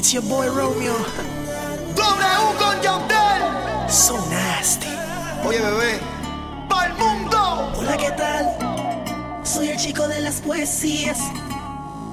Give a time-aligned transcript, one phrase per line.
[0.00, 0.96] It's your boy Romeo.
[1.94, 3.90] W con Yandel.
[3.90, 4.88] So nasty.
[5.44, 6.00] Oye, bebé.
[6.70, 7.70] Pa'l mundo.
[7.76, 8.46] Hola, ¿qué tal?
[9.44, 11.18] Soy el chico de las poesías.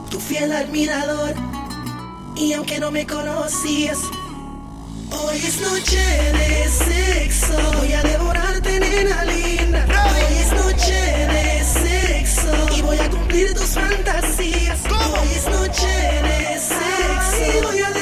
[0.10, 1.34] Tu fiel admirador.
[2.36, 4.00] Y aunque no me conocías.
[5.10, 6.04] Hoy es noche
[6.40, 7.54] de sexo.
[7.78, 9.86] Voy a devorarte, nena linda.
[9.88, 11.02] Hoy es noche
[11.36, 12.52] de sexo.
[12.76, 14.80] Y voy a cumplir tus fantasías.
[14.92, 16.47] Hoy es noche de
[17.38, 17.97] see you.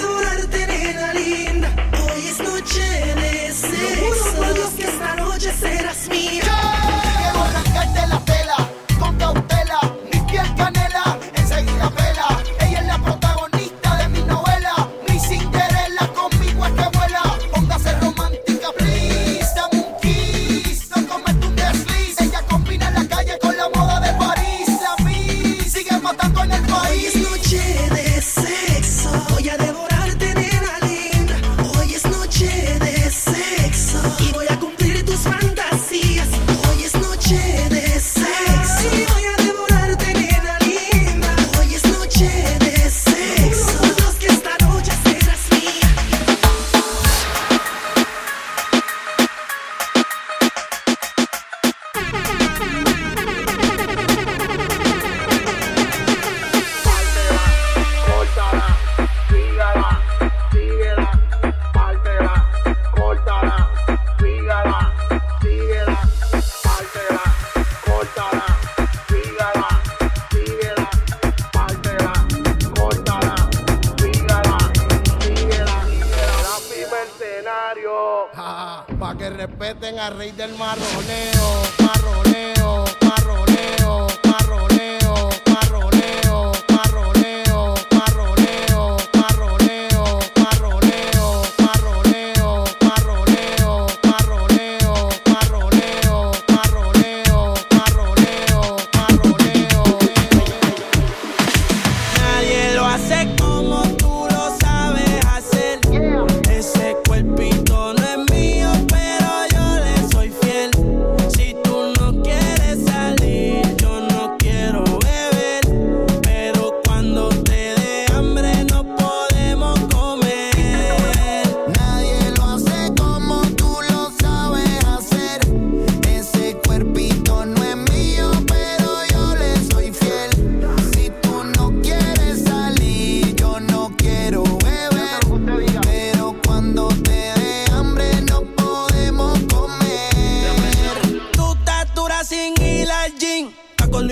[80.09, 80.84] Rey del marroneo,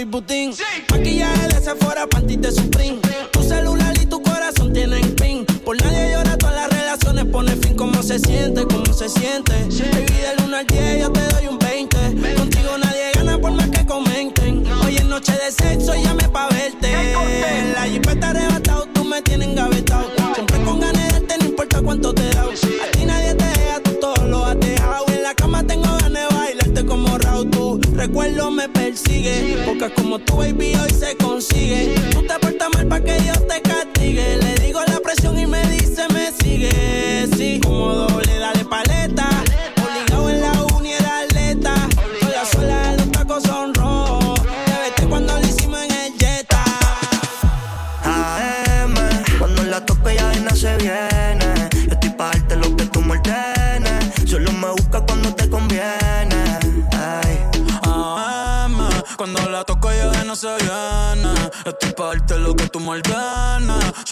[0.03, 0.53] con Luis Butín.
[0.91, 2.49] Maquillaje de Sephora, panty de.
[3.31, 5.45] Tu celular y tu corazón tienen pin.
[5.63, 7.75] Por nadie llora, todas las relaciones pone fin.
[7.75, 8.65] ¿Cómo se siente?
[8.65, 9.53] ¿Cómo se siente?
[29.83, 31.22] Nunca como tu baby hoy sé que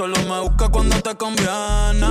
[0.02, 2.08] Solo me busca cuando te conviene.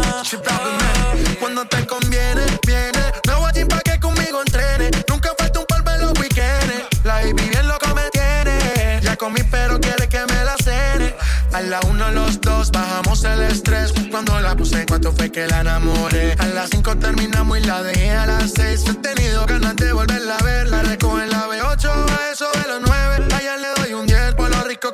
[1.40, 3.02] Cuando te conviene, viene.
[3.26, 4.92] No voy a pa' que conmigo entrene.
[5.08, 6.86] Nunca falta un par en los weekends.
[7.02, 9.00] La baby bien loca me tiene.
[9.02, 11.16] Ya comí, pero quiere que me la cene.
[11.52, 13.92] A la uno, los dos, bajamos el estrés.
[14.08, 16.34] Cuando la puse, cuánto fue que la enamoré.
[16.34, 18.84] A las cinco terminamos y la dejé a las seis.
[18.86, 20.68] He tenido ganas de volverla a ver.
[20.68, 23.34] La recojo en la B8, a eso de los nueve.
[23.34, 23.69] Allá le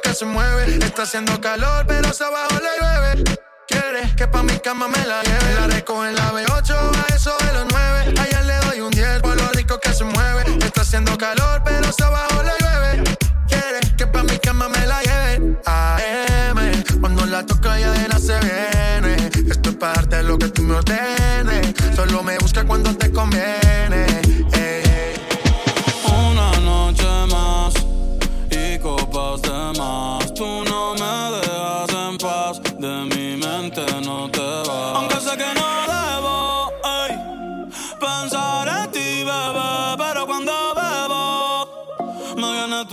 [0.00, 0.78] que se mueve.
[0.84, 3.38] Está haciendo calor, pero se abajo le llueve.
[3.68, 5.54] Quieres que pa' mi cama me la lleve.
[5.54, 8.14] La recojo en la B8, a eso de los 9.
[8.20, 10.44] Allá le doy un 10 por lo rico que se mueve.
[10.64, 13.16] Está haciendo calor, pero se abajo le llueve.
[13.48, 15.58] Quieres que pa' mi cama me la lleve.
[15.66, 19.30] AM, cuando la toca ya de se viene.
[19.50, 21.74] Esto es parte de lo que tú me ordenes.
[21.94, 23.65] Solo me busca cuando te conviene.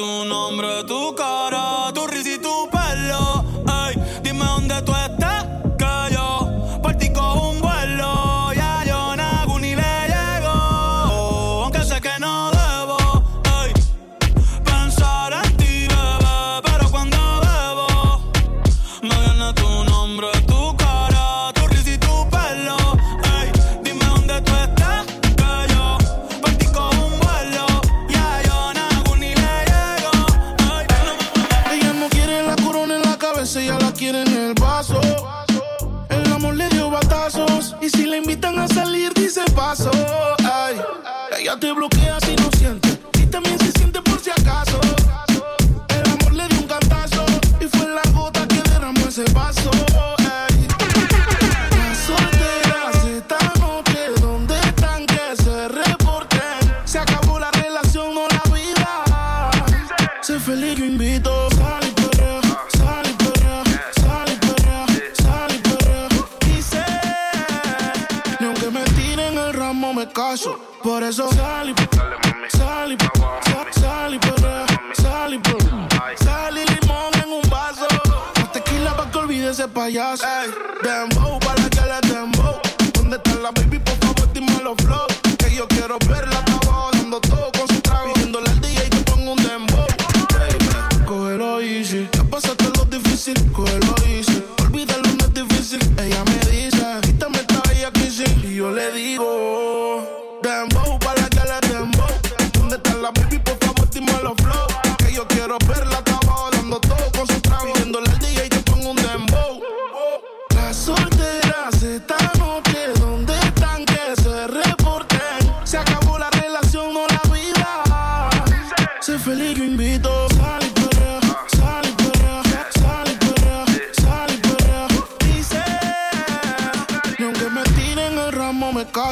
[0.03, 1.52] tu nombre, tu cara.
[34.25, 34.99] en el vaso.
[36.09, 37.75] El amor le dio batazos.
[37.81, 39.91] Y si la invitan a salir, dice paso.
[40.43, 40.81] Ay,
[41.39, 42.82] ella te bloquea si no siente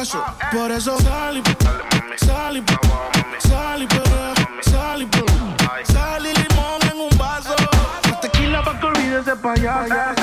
[0.02, 1.42] Por eso sal y
[2.16, 2.62] sal y
[3.46, 3.86] sal y
[4.68, 7.54] sal y sal y limón en un vaso.
[8.20, 10.14] Tequila pa' que olvides pa' allá.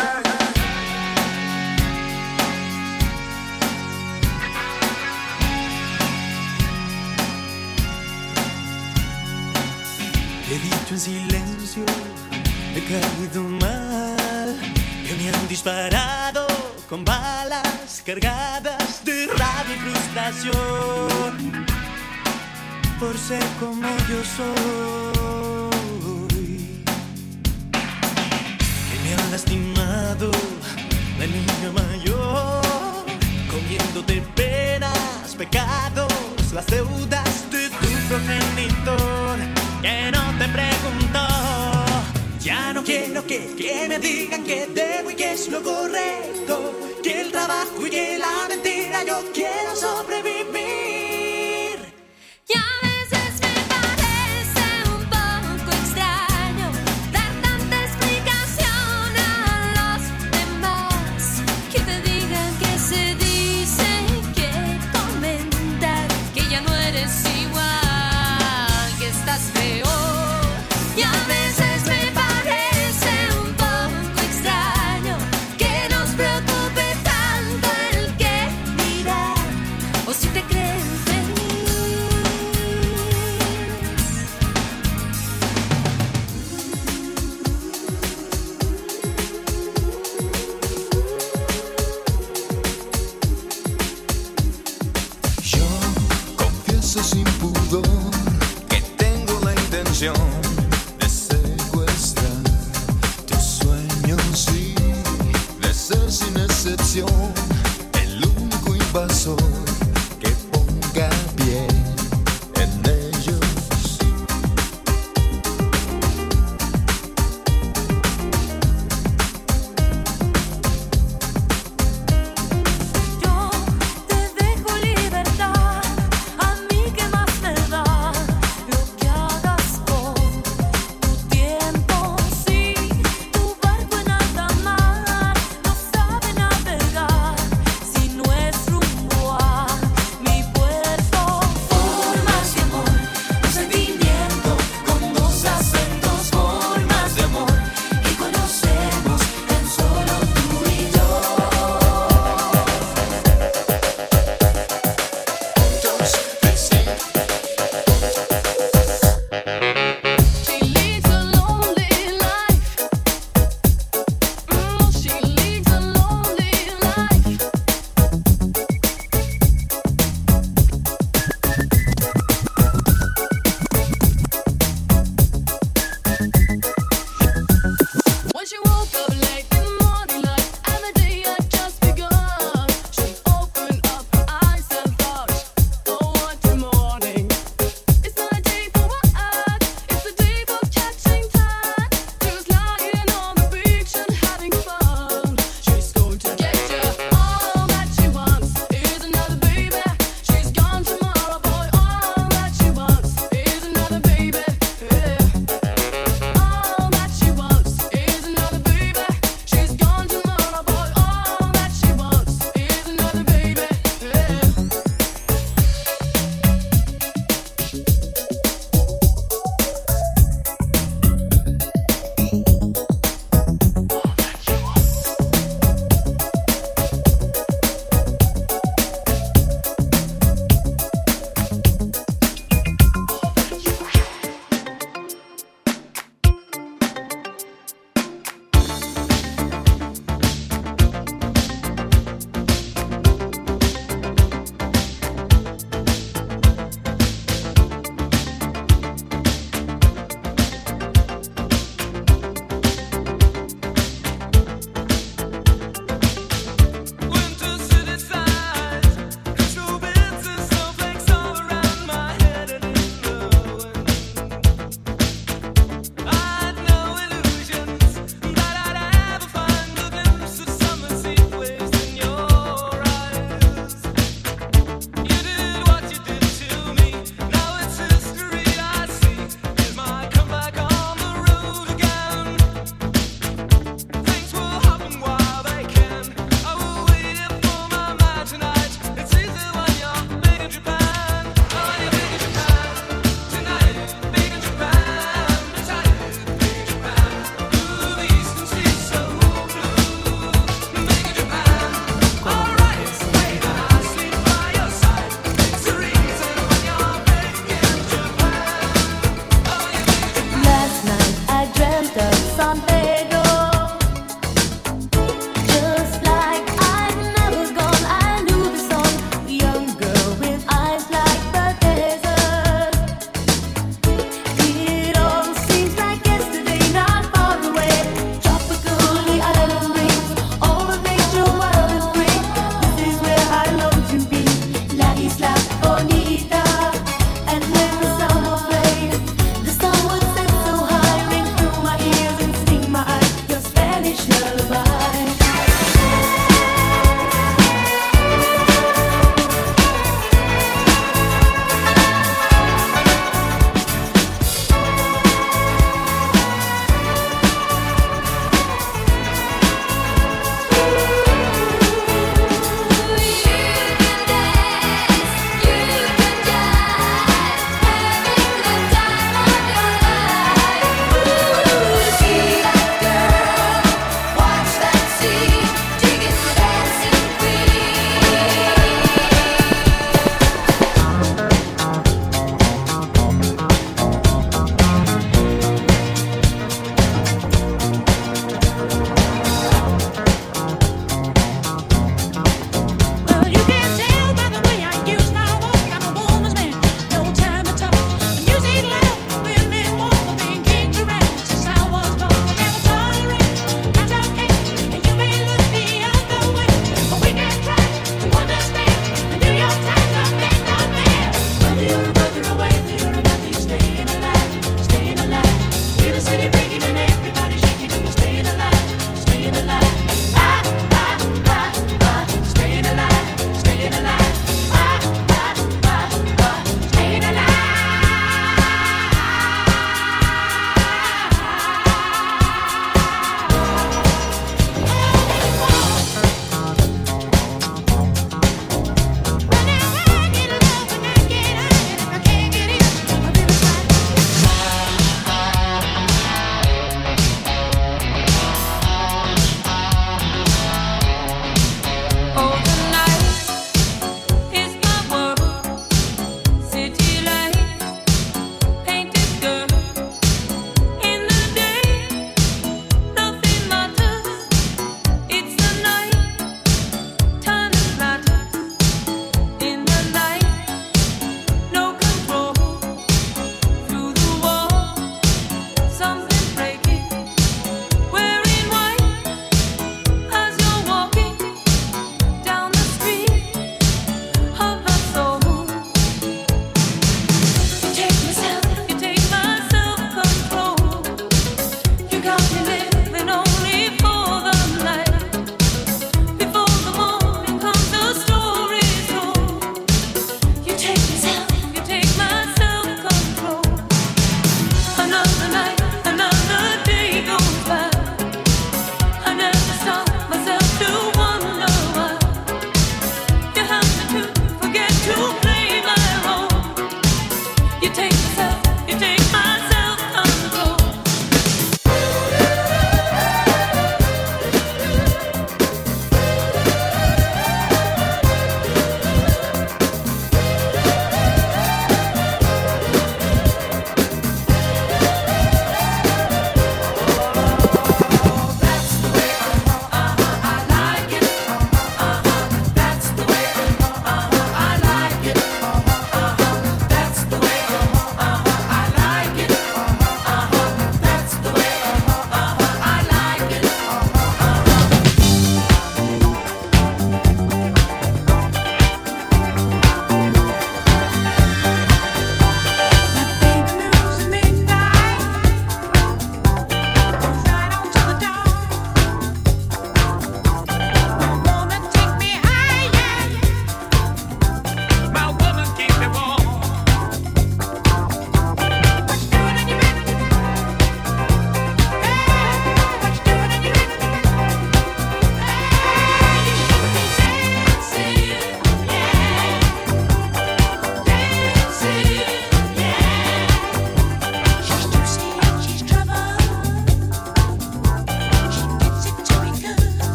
[10.52, 11.86] He dicho en silencio,
[12.76, 14.60] he caído mal,
[15.08, 16.49] que me han disparado
[16.90, 21.68] con balas cargadas de rabia y frustración
[23.00, 25.70] por ser como yo soy.
[28.90, 30.32] Que me han lastimado
[31.20, 33.06] la niña mayor,
[33.52, 36.12] comiéndote penas, pecados,
[36.54, 39.38] las deudas de tu progenitor,
[39.84, 40.99] que no te pregunto
[42.40, 47.22] ya no quiero que, que me digan que debo y que es lo correcto, que
[47.22, 50.99] el trabajo y que la mentira yo quiero sobrevivir.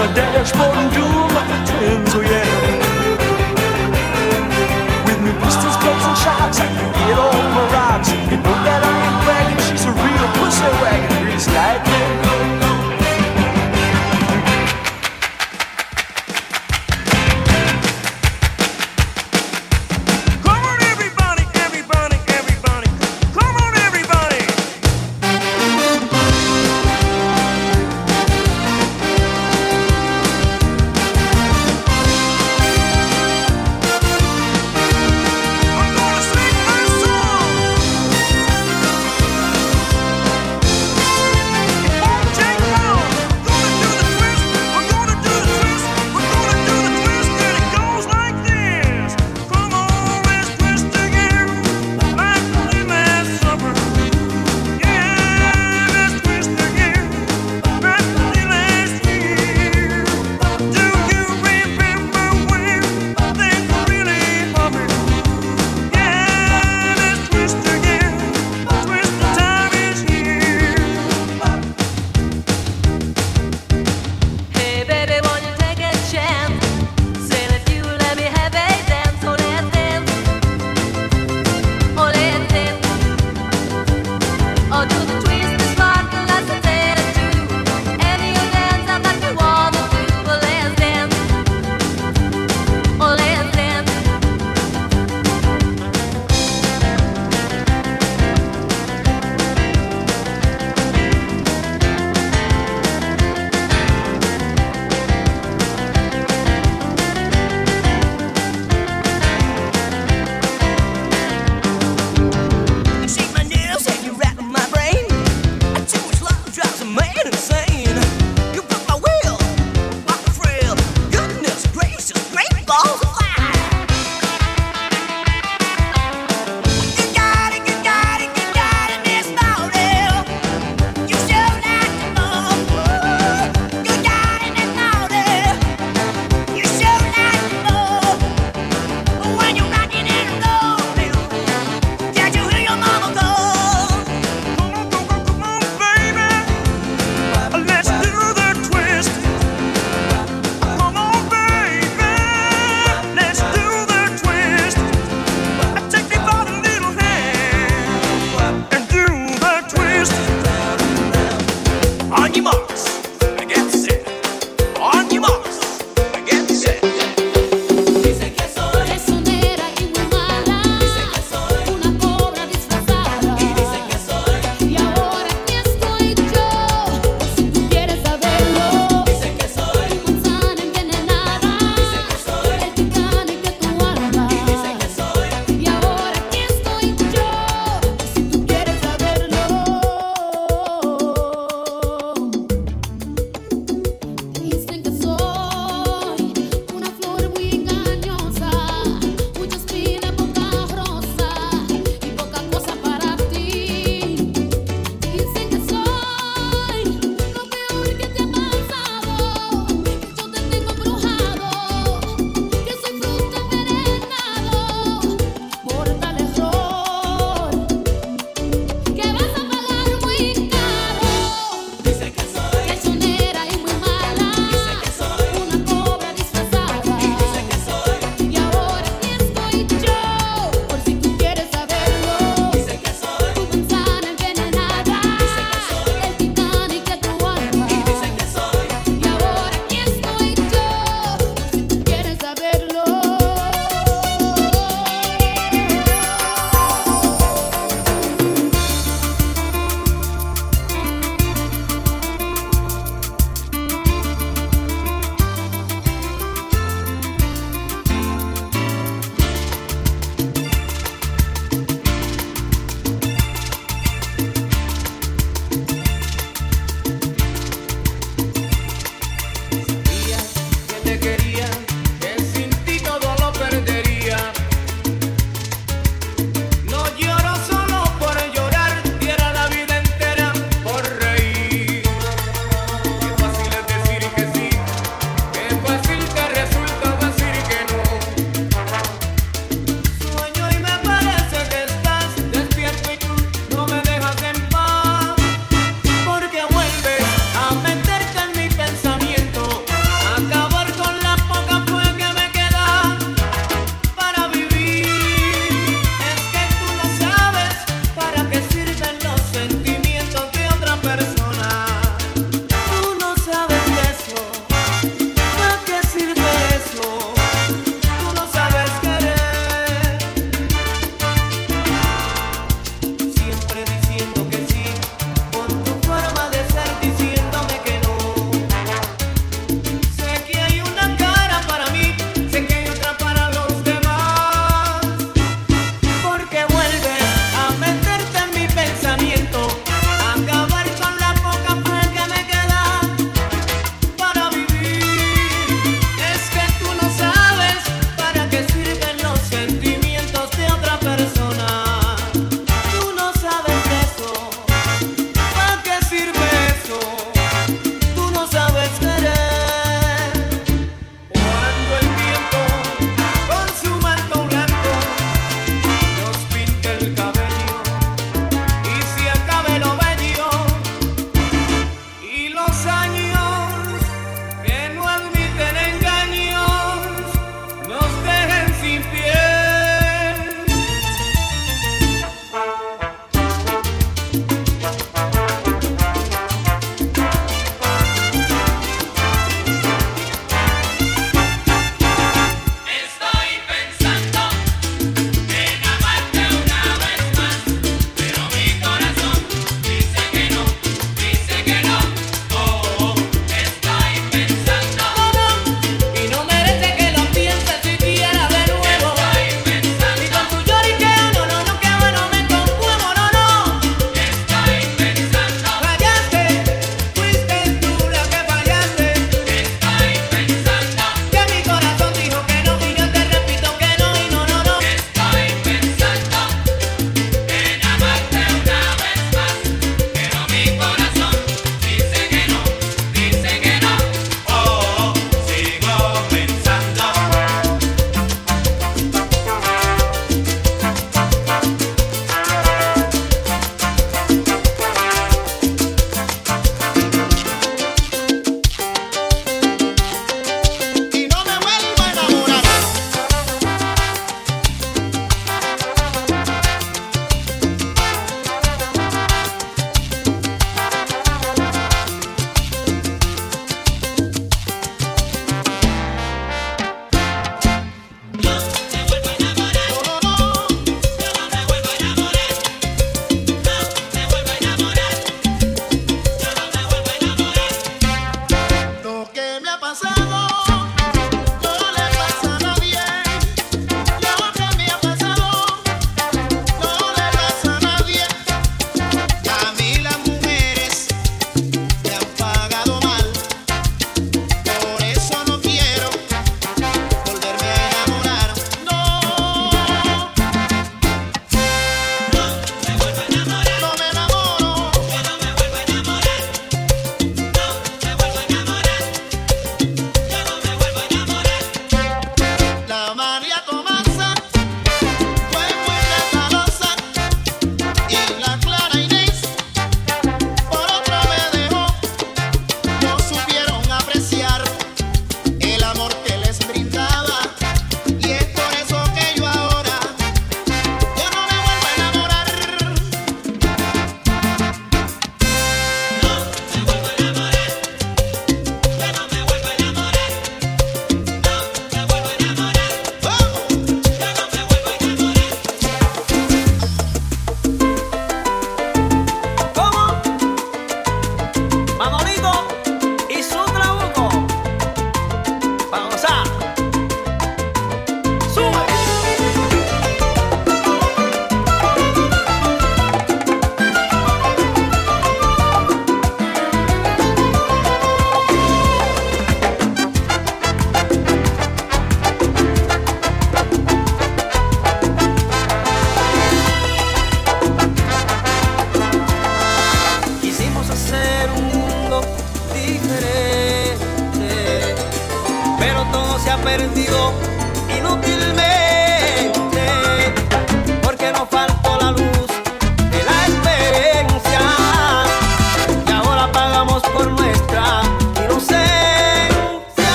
[0.00, 1.59] A dashboard and do my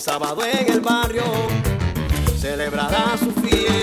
[0.00, 1.24] sábado en el barrio
[2.38, 3.79] celebrará su fiesta.